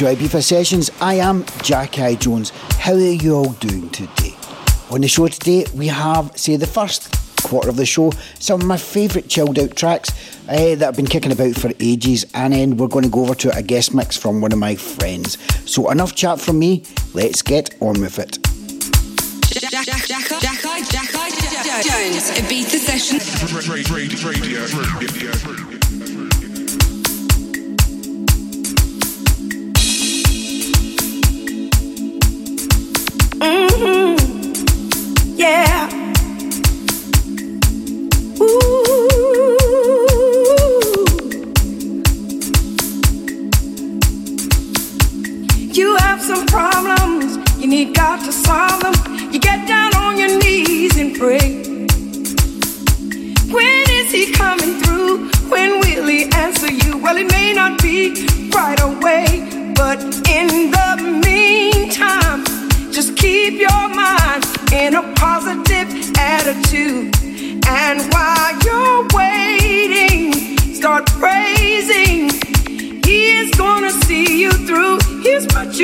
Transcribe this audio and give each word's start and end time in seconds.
to 0.00 0.06
Ibiza 0.06 0.42
Sessions. 0.42 0.90
I 1.02 1.16
am 1.16 1.44
Jack 1.62 1.98
I. 1.98 2.14
Jones. 2.14 2.52
How 2.78 2.94
are 2.94 2.98
you 2.98 3.34
all 3.34 3.52
doing 3.52 3.90
today? 3.90 4.34
On 4.90 5.02
the 5.02 5.08
show 5.08 5.28
today, 5.28 5.66
we 5.74 5.88
have, 5.88 6.32
say, 6.38 6.56
the 6.56 6.66
first 6.66 7.12
quarter 7.42 7.68
of 7.68 7.76
the 7.76 7.84
show, 7.84 8.10
some 8.38 8.62
of 8.62 8.66
my 8.66 8.78
favourite 8.78 9.28
chilled 9.28 9.58
out 9.58 9.76
tracks 9.76 10.08
uh, 10.48 10.74
that 10.76 10.82
I've 10.84 10.96
been 10.96 11.06
kicking 11.06 11.32
about 11.32 11.54
for 11.54 11.70
ages, 11.80 12.24
and 12.32 12.54
then 12.54 12.78
we're 12.78 12.88
going 12.88 13.04
to 13.04 13.10
go 13.10 13.20
over 13.24 13.34
to 13.34 13.54
a 13.54 13.62
guest 13.62 13.92
mix 13.92 14.16
from 14.16 14.40
one 14.40 14.52
of 14.52 14.58
my 14.58 14.74
friends. 14.74 15.36
So, 15.70 15.90
enough 15.90 16.14
chat 16.14 16.40
from 16.40 16.58
me, 16.58 16.82
let's 17.12 17.42
get 17.42 17.76
on 17.82 18.00
with 18.00 18.18
it. 18.18 18.38
Jack, 19.52 19.84
Jones, 21.84 22.30
Ibiza 22.40 22.78
Sessions. 22.78 23.28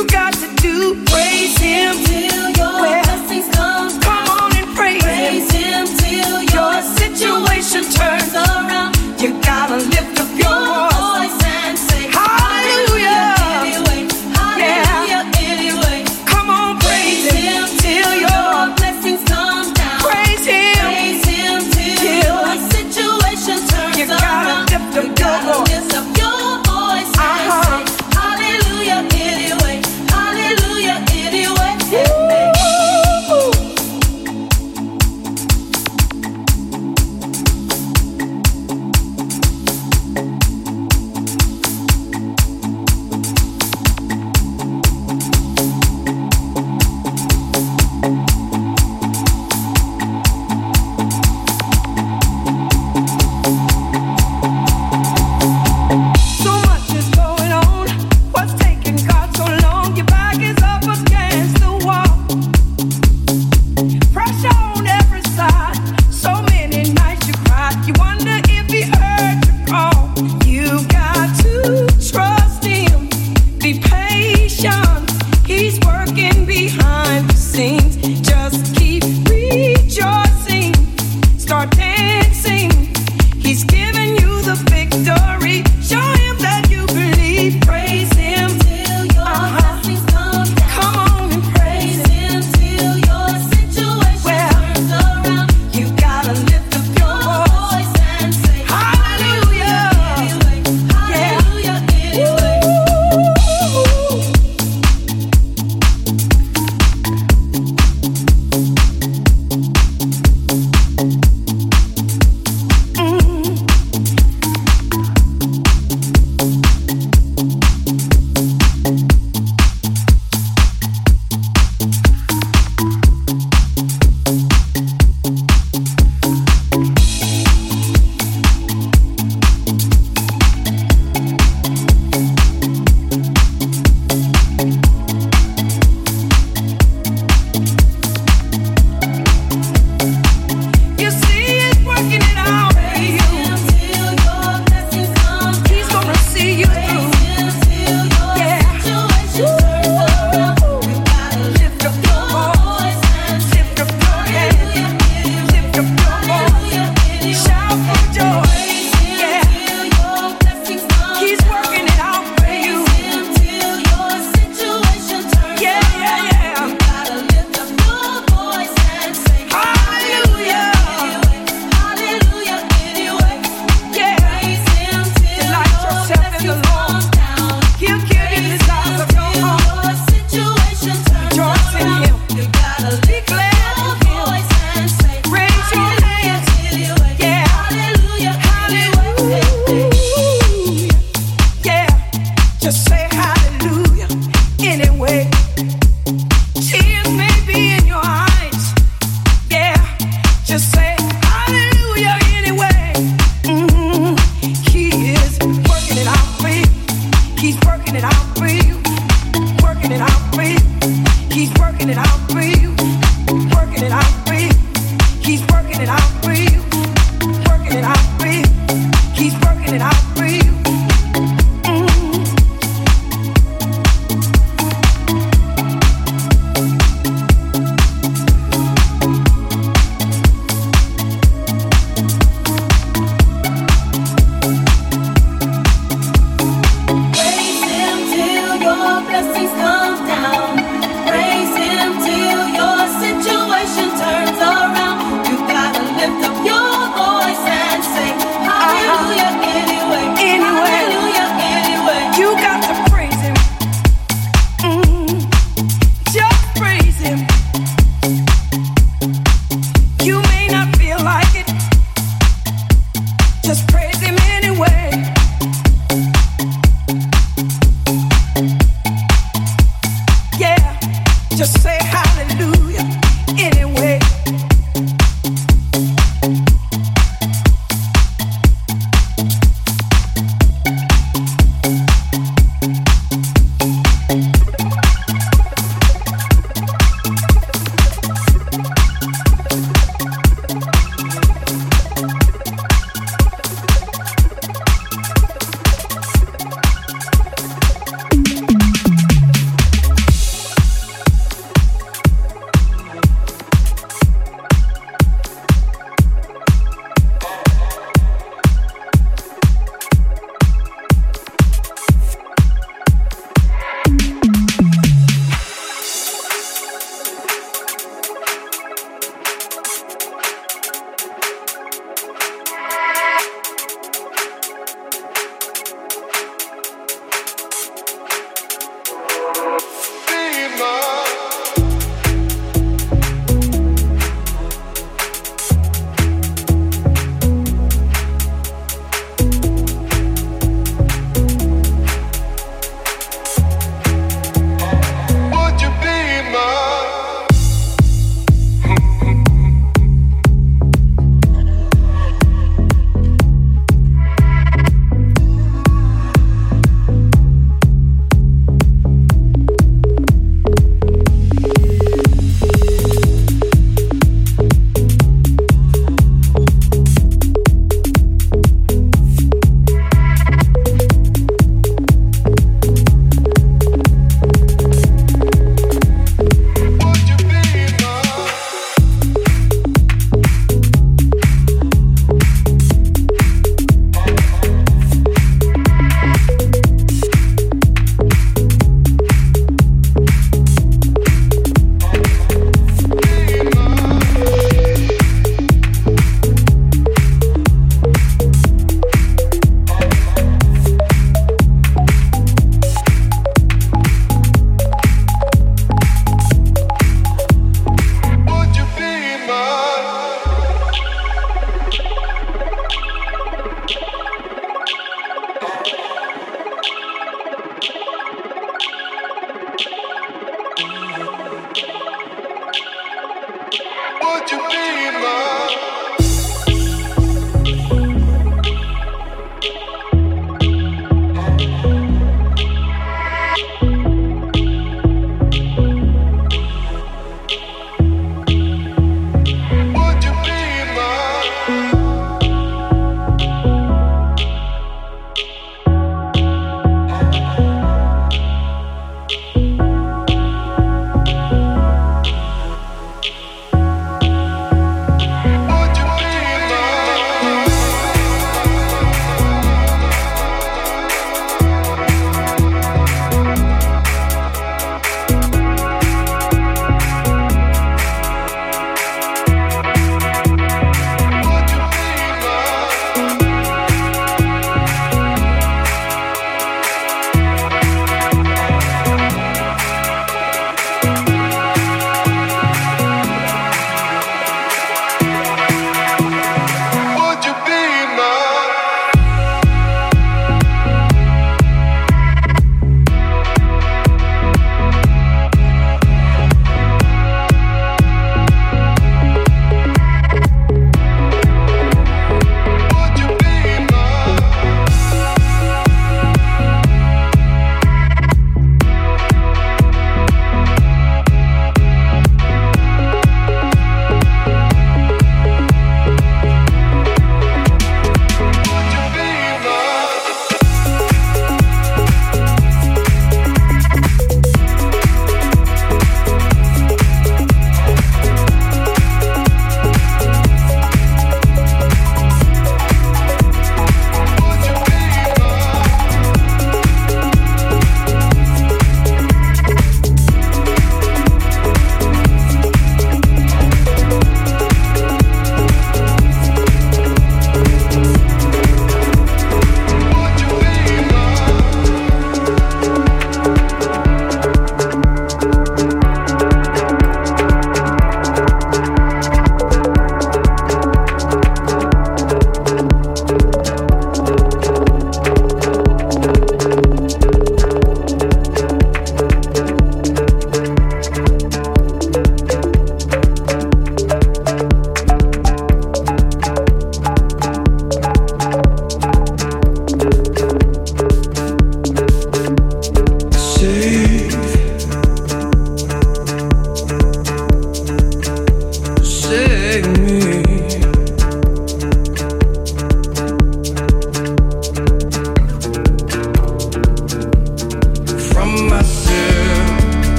you 0.00 0.06
got 0.06 0.32
to 0.32 0.48
do. 0.56 1.04
Praise 1.04 1.58
Him. 1.58 2.09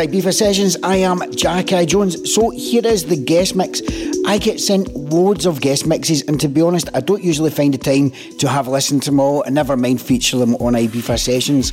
Ibiza 0.00 0.32
Sessions. 0.32 0.76
I 0.82 0.96
am 0.96 1.20
Jack 1.34 1.72
I. 1.72 1.84
Jones. 1.84 2.32
So 2.34 2.50
here 2.50 2.86
is 2.86 3.04
the 3.04 3.16
guest 3.16 3.54
mix. 3.54 3.82
I 4.26 4.38
get 4.38 4.60
sent 4.60 4.94
loads 4.94 5.44
of 5.44 5.60
guest 5.60 5.86
mixes, 5.86 6.22
and 6.22 6.40
to 6.40 6.48
be 6.48 6.62
honest, 6.62 6.88
I 6.94 7.00
don't 7.00 7.22
usually 7.22 7.50
find 7.50 7.74
the 7.74 7.78
time 7.78 8.10
to 8.38 8.48
have 8.48 8.66
a 8.66 8.70
listen 8.70 9.00
to 9.00 9.10
them 9.10 9.20
all, 9.20 9.42
and 9.42 9.54
never 9.54 9.76
mind 9.76 10.00
feature 10.00 10.38
them 10.38 10.54
on 10.56 10.74
Ibiza 10.74 11.18
Sessions. 11.18 11.72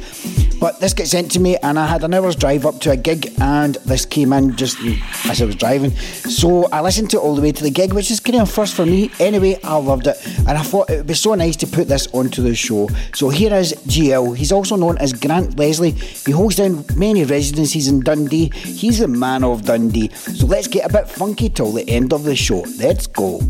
But 0.59 0.79
this 0.79 0.93
gets 0.93 1.11
sent 1.11 1.31
to 1.33 1.39
me, 1.39 1.55
and 1.57 1.77
I 1.77 1.87
had 1.87 2.03
an 2.03 2.13
hour's 2.13 2.35
drive 2.35 2.65
up 2.65 2.79
to 2.81 2.91
a 2.91 2.97
gig, 2.97 3.31
and 3.39 3.75
this 3.85 4.05
came 4.05 4.33
in 4.33 4.55
just 4.55 4.77
as 5.25 5.41
I 5.41 5.45
was 5.45 5.55
driving. 5.55 5.91
So 5.91 6.65
I 6.71 6.81
listened 6.81 7.11
to 7.11 7.17
it 7.17 7.21
all 7.21 7.35
the 7.35 7.41
way 7.41 7.51
to 7.51 7.63
the 7.63 7.69
gig, 7.69 7.93
which 7.93 8.11
is 8.11 8.19
kind 8.19 8.41
of 8.41 8.49
a 8.49 8.51
first 8.51 8.73
for 8.75 8.85
me. 8.85 9.11
Anyway, 9.19 9.59
I 9.63 9.77
loved 9.77 10.07
it, 10.07 10.17
and 10.47 10.57
I 10.57 10.63
thought 10.63 10.89
it 10.89 10.97
would 10.97 11.07
be 11.07 11.13
so 11.13 11.35
nice 11.35 11.55
to 11.57 11.67
put 11.67 11.87
this 11.87 12.07
onto 12.13 12.41
the 12.41 12.55
show. 12.55 12.89
So 13.13 13.29
here 13.29 13.53
is 13.53 13.73
GL. 13.87 14.35
He's 14.35 14.51
also 14.51 14.75
known 14.75 14.97
as 14.97 15.13
Grant 15.13 15.59
Leslie. 15.59 15.91
He 15.91 16.31
holds 16.31 16.55
down 16.55 16.85
many 16.95 17.25
residencies 17.25 17.87
in 17.87 17.99
Dundee. 17.99 18.49
He's 18.49 18.99
the 18.99 19.07
man 19.07 19.43
of 19.43 19.63
Dundee. 19.63 20.09
So 20.13 20.45
let's 20.45 20.67
get 20.67 20.89
a 20.89 20.93
bit 20.93 21.09
funky 21.09 21.49
till 21.49 21.71
the 21.71 21.87
end 21.89 22.13
of 22.13 22.23
the 22.23 22.35
show. 22.35 22.61
Let's 22.77 23.07
go. 23.07 23.41